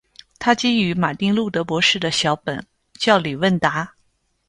[0.39, 2.57] 它基于马丁·路德博士的小本
[2.95, 3.85] 《教理问答》。